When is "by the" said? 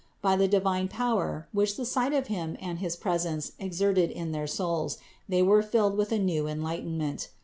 0.19-0.47